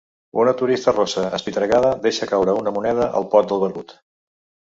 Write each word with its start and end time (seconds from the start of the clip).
Una 0.43 0.53
turista 0.61 0.93
rossa 0.95 1.25
espitregada 1.39 1.91
deixa 2.07 2.29
caure 2.33 2.57
una 2.61 2.73
moneda 2.79 3.09
al 3.19 3.27
pot 3.35 3.51
del 3.53 3.63
barbut. 3.65 3.95